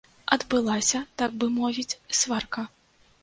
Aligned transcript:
Адбылася, 0.35 1.01
так 1.21 1.31
бы 1.43 1.49
мовіць, 1.59 1.99
сварка. 2.21 2.67